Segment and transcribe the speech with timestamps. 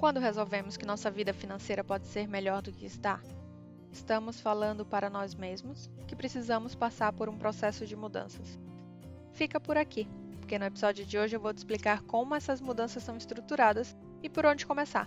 [0.00, 3.20] Quando resolvemos que nossa vida financeira pode ser melhor do que está,
[3.92, 8.58] estamos falando para nós mesmos que precisamos passar por um processo de mudanças.
[9.34, 10.08] Fica por aqui,
[10.38, 14.30] porque no episódio de hoje eu vou te explicar como essas mudanças são estruturadas e
[14.30, 15.06] por onde começar.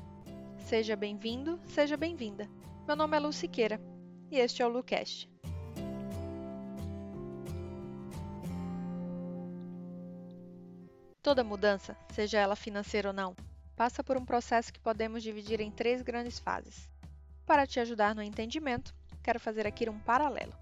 [0.60, 2.48] Seja bem-vindo, seja bem-vinda.
[2.86, 3.82] Meu nome é Lu Siqueira
[4.30, 5.28] e este é o LuCast.
[11.24, 13.36] Toda mudança, seja ela financeira ou não,
[13.76, 16.90] passa por um processo que podemos dividir em três grandes fases.
[17.46, 20.54] Para te ajudar no entendimento, quero fazer aqui um paralelo.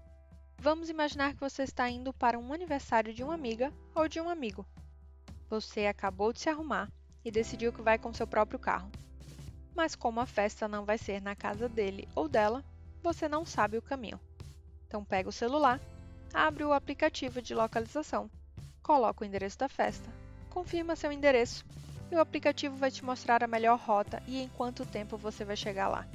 [0.58, 4.28] Vamos imaginar que você está indo para um aniversário de uma amiga ou de um
[4.28, 4.66] amigo.
[5.50, 6.90] Você acabou de se arrumar
[7.24, 8.90] e decidiu que vai com seu próprio carro.
[9.74, 12.64] Mas como a festa não vai ser na casa dele ou dela,
[13.02, 14.20] você não sabe o caminho.
[14.86, 15.80] Então pega o celular,
[16.32, 18.30] abre o aplicativo de localização,
[18.82, 20.08] coloca o endereço da festa,
[20.50, 21.64] confirma seu endereço
[22.12, 25.56] e o aplicativo vai te mostrar a melhor rota e em quanto tempo você vai
[25.56, 26.06] chegar lá.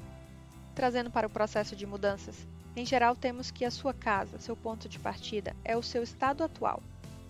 [0.75, 4.87] Trazendo para o processo de mudanças, em geral temos que a sua casa, seu ponto
[4.87, 6.83] de partida, é o seu estado atual.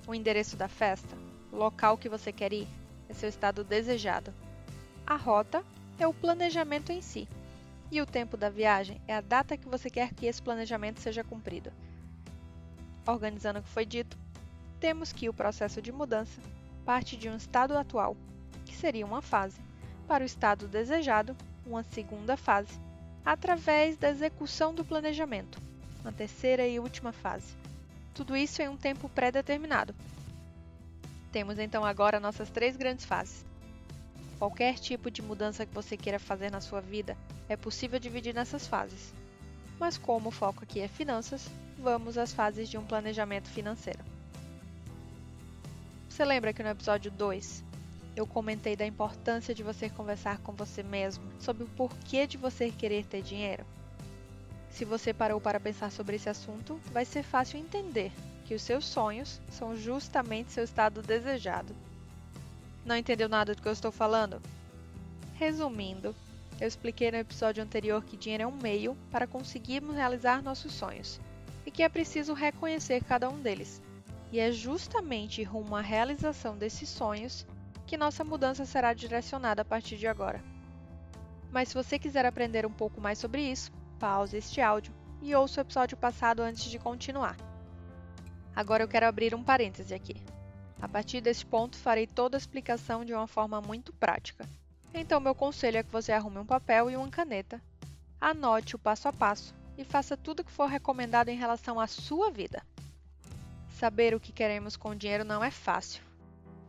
[0.06, 1.16] O endereço da festa,
[1.50, 2.68] o local que você quer ir,
[3.08, 4.34] é seu estado desejado.
[5.06, 5.64] A rota
[5.98, 7.26] é o planejamento em si.
[7.90, 11.24] E o tempo da viagem é a data que você quer que esse planejamento seja
[11.24, 11.72] cumprido.
[13.08, 14.18] Organizando o que foi dito,
[14.78, 16.42] temos que o processo de mudança
[16.84, 18.16] parte de um estado atual
[18.66, 19.60] que seria uma fase,
[20.08, 22.80] para o estado desejado, uma segunda fase,
[23.26, 25.60] através da execução do planejamento,
[26.02, 27.56] uma terceira e última fase.
[28.14, 29.94] Tudo isso em um tempo pré-determinado.
[31.32, 33.46] Temos então agora nossas três grandes fases.
[34.40, 37.18] Qualquer tipo de mudança que você queira fazer na sua vida
[37.50, 39.14] é possível dividir nessas fases.
[39.80, 44.04] Mas como o foco aqui é finanças, vamos às fases de um planejamento financeiro.
[46.10, 47.64] Você lembra que no episódio 2
[48.18, 52.72] eu comentei da importância de você conversar com você mesmo sobre o porquê de você
[52.72, 53.64] querer ter dinheiro.
[54.72, 58.12] Se você parou para pensar sobre esse assunto, vai ser fácil entender
[58.46, 61.76] que os seus sonhos são justamente seu estado desejado.
[62.84, 64.42] Não entendeu nada do que eu estou falando?
[65.36, 66.16] Resumindo,
[66.60, 71.20] eu expliquei no episódio anterior que dinheiro é um meio para conseguirmos realizar nossos sonhos
[71.68, 73.80] e que é preciso reconhecer cada um deles.
[74.32, 77.46] E é justamente rumo à realização desses sonhos
[77.88, 80.44] que nossa mudança será direcionada a partir de agora.
[81.50, 85.62] Mas se você quiser aprender um pouco mais sobre isso, pause este áudio e ouça
[85.62, 87.38] o episódio passado antes de continuar.
[88.54, 90.16] Agora eu quero abrir um parêntese aqui.
[90.82, 94.46] A partir desse ponto, farei toda a explicação de uma forma muito prática.
[94.94, 97.62] Então, meu conselho é que você arrume um papel e uma caneta,
[98.20, 101.88] anote o passo a passo e faça tudo o que for recomendado em relação à
[101.88, 102.62] sua vida.
[103.70, 106.02] Saber o que queremos com o dinheiro não é fácil,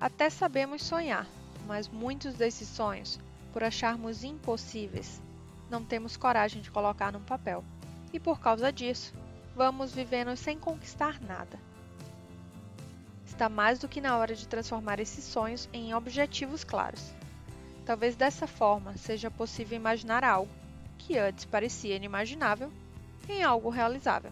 [0.01, 1.27] até sabemos sonhar,
[1.67, 3.19] mas muitos desses sonhos,
[3.53, 5.21] por acharmos impossíveis,
[5.69, 7.65] não temos coragem de colocar num papel.
[8.13, 9.13] E por causa disso,
[9.57, 11.59] vamos vivendo sem conquistar nada.
[13.27, 17.13] Está mais do que na hora de transformar esses sonhos em objetivos claros.
[17.85, 20.51] Talvez dessa forma seja possível imaginar algo
[20.97, 22.73] que antes parecia inimaginável
[23.29, 24.31] em algo realizável.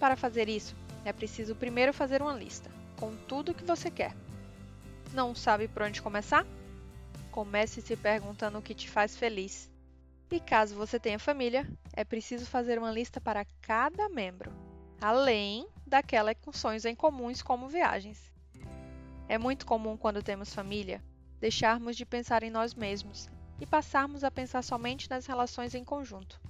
[0.00, 4.14] Para fazer isso, é preciso primeiro fazer uma lista com tudo o que você quer.
[5.12, 6.46] Não sabe por onde começar?
[7.30, 9.70] Comece se perguntando o que te faz feliz.
[10.30, 14.52] E caso você tenha família, é preciso fazer uma lista para cada membro,
[15.00, 18.32] além daquela com sonhos em comuns como viagens.
[19.28, 21.02] É muito comum quando temos família
[21.40, 23.28] deixarmos de pensar em nós mesmos
[23.60, 26.40] e passarmos a pensar somente nas relações em conjunto.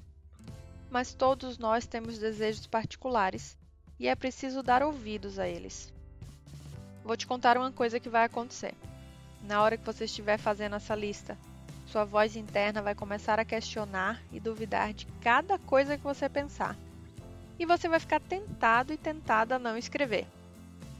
[0.90, 3.58] Mas todos nós temos desejos particulares
[3.98, 5.92] e é preciso dar ouvidos a eles.
[7.06, 8.74] Vou te contar uma coisa que vai acontecer.
[9.44, 11.38] Na hora que você estiver fazendo essa lista,
[11.86, 16.76] sua voz interna vai começar a questionar e duvidar de cada coisa que você pensar.
[17.60, 20.26] E você vai ficar tentado e tentada a não escrever.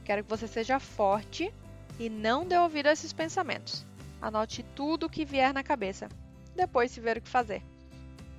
[0.04, 1.52] Quero que você seja forte
[1.98, 3.84] e não dê ouvido a esses pensamentos.
[4.22, 6.08] Anote tudo o que vier na cabeça.
[6.54, 7.64] Depois se ver o que fazer.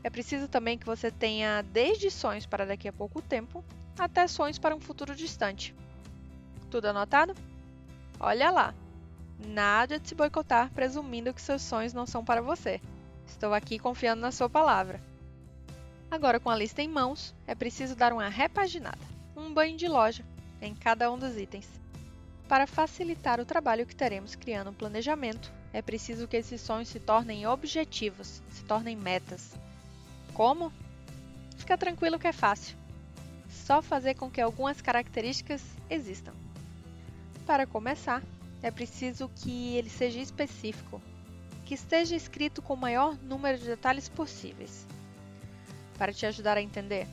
[0.05, 3.61] É preciso também que você tenha desde sonhos para daqui a pouco tempo
[3.99, 5.75] até sonhos para um futuro distante.
[6.71, 7.35] Tudo anotado?
[8.19, 8.73] Olha lá!
[9.39, 12.81] Nada de se boicotar presumindo que seus sonhos não são para você.
[13.27, 14.99] Estou aqui confiando na sua palavra.
[16.09, 18.97] Agora, com a lista em mãos, é preciso dar uma repaginada,
[19.35, 20.25] um banho de loja
[20.61, 21.69] em cada um dos itens.
[22.47, 26.99] Para facilitar o trabalho que teremos criando um planejamento, é preciso que esses sonhos se
[26.99, 29.53] tornem objetivos, se tornem metas.
[30.33, 30.71] Como?
[31.57, 32.77] Fica tranquilo que é fácil.
[33.49, 36.33] Só fazer com que algumas características existam.
[37.47, 38.21] Para começar,
[38.61, 41.01] é preciso que ele seja específico.
[41.63, 44.88] que esteja escrito com o maior número de detalhes possíveis.
[45.97, 47.05] Para te ajudar a entender,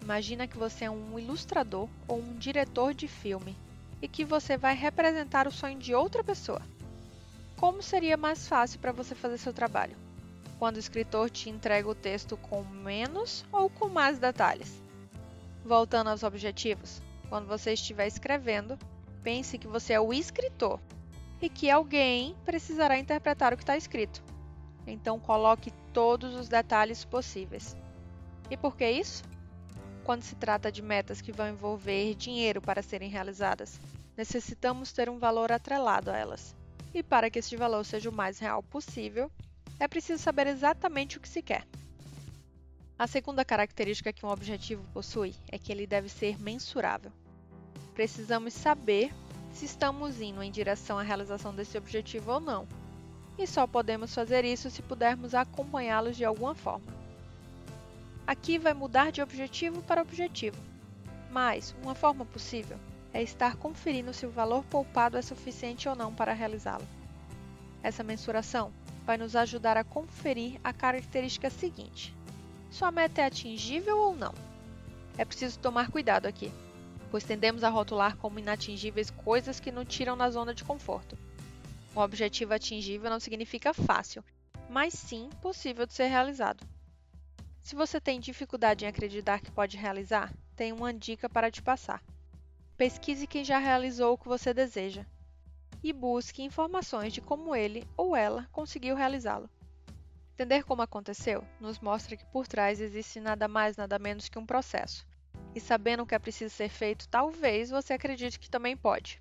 [0.00, 3.56] imagina que você é um ilustrador ou um diretor de filme
[4.00, 6.62] e que você vai representar o sonho de outra pessoa.
[7.56, 9.96] Como seria mais fácil para você fazer seu trabalho?
[10.56, 14.80] Quando o escritor te entrega o texto com menos ou com mais detalhes?
[15.64, 18.78] Voltando aos objetivos, quando você estiver escrevendo,
[19.22, 20.80] pense que você é o escritor
[21.40, 24.22] e que alguém precisará interpretar o que está escrito.
[24.86, 27.76] Então coloque todos os detalhes possíveis.
[28.50, 29.22] E por que isso?
[30.04, 33.80] Quando se trata de metas que vão envolver dinheiro para serem realizadas,
[34.16, 36.54] necessitamos ter um valor atrelado a elas.
[36.92, 39.30] E para que este valor seja o mais real possível,
[39.78, 41.64] é preciso saber exatamente o que se quer.
[42.98, 47.12] A segunda característica que um objetivo possui é que ele deve ser mensurável.
[47.94, 49.12] Precisamos saber
[49.52, 52.66] se estamos indo em direção à realização desse objetivo ou não,
[53.38, 56.86] e só podemos fazer isso se pudermos acompanhá-los de alguma forma.
[58.26, 60.56] Aqui vai mudar de objetivo para objetivo,
[61.30, 62.78] mas uma forma possível
[63.12, 66.86] é estar conferindo se o valor poupado é suficiente ou não para realizá-lo.
[67.82, 68.72] Essa mensuração
[69.04, 72.14] vai nos ajudar a conferir a característica seguinte:
[72.70, 74.32] sua meta é atingível ou não?
[75.18, 76.52] É preciso tomar cuidado aqui,
[77.10, 81.18] pois tendemos a rotular como inatingíveis coisas que nos tiram da zona de conforto.
[81.94, 84.24] Um objetivo atingível não significa fácil,
[84.68, 86.64] mas sim possível de ser realizado.
[87.60, 92.02] Se você tem dificuldade em acreditar que pode realizar, tenho uma dica para te passar.
[92.76, 95.04] Pesquise quem já realizou o que você deseja
[95.82, 99.50] e busque informações de como ele ou ela conseguiu realizá-lo.
[100.34, 104.46] Entender como aconteceu nos mostra que por trás existe nada mais, nada menos que um
[104.46, 105.06] processo.
[105.54, 109.20] E sabendo o que é preciso ser feito, talvez você acredite que também pode.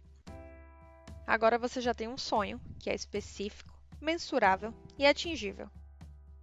[1.25, 5.69] Agora você já tem um sonho que é específico, mensurável e atingível.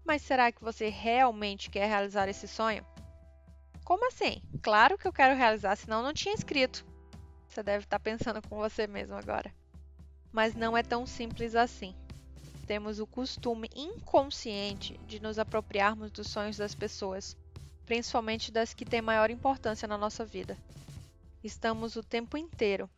[0.04, 2.86] Mas será que você realmente quer realizar esse sonho?
[3.84, 4.42] Como assim?
[4.62, 6.84] Claro que eu quero realizar, senão não tinha escrito.
[7.48, 9.52] Você deve estar pensando com você mesmo agora
[10.36, 11.94] mas não é tão simples assim.
[12.66, 17.34] Temos o costume inconsciente de nos apropriarmos dos sonhos das pessoas,
[17.86, 20.58] principalmente das que têm maior importância na nossa vida.
[21.42, 22.90] Estamos o tempo inteiro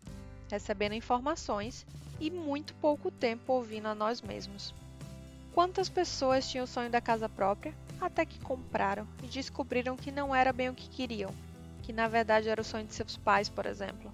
[0.50, 1.86] recebendo informações
[2.18, 4.74] e muito pouco tempo ouvindo a nós mesmos.
[5.52, 10.34] Quantas pessoas tinham o sonho da casa própria até que compraram e descobriram que não
[10.34, 11.30] era bem o que queriam,
[11.82, 14.10] que na verdade era o sonho de seus pais, por exemplo?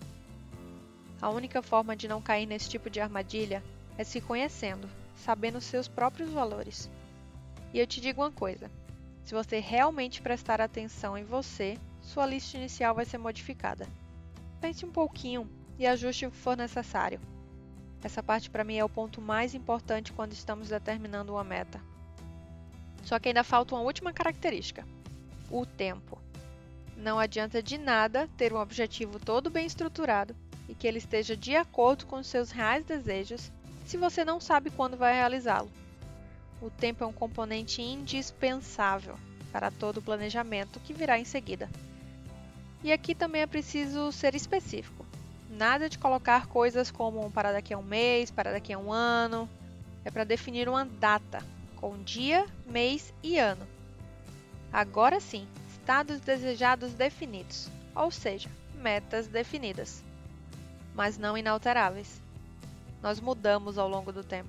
[1.20, 3.62] A única forma de não cair nesse tipo de armadilha
[3.96, 6.90] é se conhecendo, sabendo seus próprios valores.
[7.72, 8.70] E eu te digo uma coisa:
[9.24, 13.88] se você realmente prestar atenção em você, sua lista inicial vai ser modificada.
[14.60, 17.20] Pense um pouquinho e ajuste o que for necessário.
[18.02, 21.80] Essa parte para mim é o ponto mais importante quando estamos determinando uma meta.
[23.02, 24.86] Só que ainda falta uma última característica:
[25.50, 26.20] o tempo.
[26.96, 30.36] Não adianta de nada ter um objetivo todo bem estruturado
[30.68, 33.50] e que ele esteja de acordo com seus reais desejos
[33.86, 35.70] se você não sabe quando vai realizá-lo.
[36.64, 39.16] O tempo é um componente indispensável
[39.52, 41.68] para todo o planejamento que virá em seguida.
[42.82, 45.04] E aqui também é preciso ser específico.
[45.50, 49.48] Nada de colocar coisas como para daqui a um mês, para daqui a um ano.
[50.04, 51.44] É para definir uma data,
[51.76, 53.66] com dia, mês e ano.
[54.72, 58.50] Agora sim, estados desejados definidos, ou seja,
[58.80, 60.02] metas definidas
[60.94, 62.22] mas não inalteráveis.
[63.02, 64.48] Nós mudamos ao longo do tempo.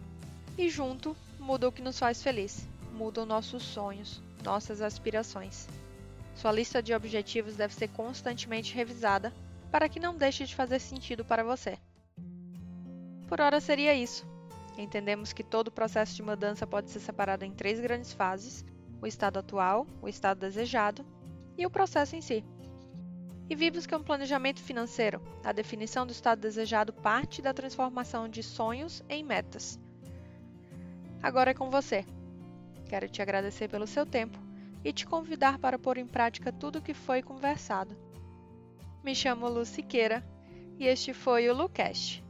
[0.57, 5.67] E junto, muda o que nos faz feliz, mudam nossos sonhos, nossas aspirações.
[6.35, 9.33] Sua lista de objetivos deve ser constantemente revisada
[9.71, 11.77] para que não deixe de fazer sentido para você.
[13.27, 14.25] Por hora seria isso.
[14.77, 18.65] Entendemos que todo o processo de mudança pode ser separado em três grandes fases:
[19.01, 21.05] o estado atual, o estado desejado
[21.57, 22.43] e o processo em si.
[23.49, 28.41] E vimos que um planejamento financeiro, a definição do estado desejado, parte da transformação de
[28.41, 29.79] sonhos em metas.
[31.25, 32.05] Agora é com você.
[32.87, 34.37] Quero te agradecer pelo seu tempo
[34.83, 37.97] e te convidar para pôr em prática tudo o que foi conversado.
[39.03, 40.23] Me chamo Lu Siqueira
[40.77, 42.23] e este foi o LuCast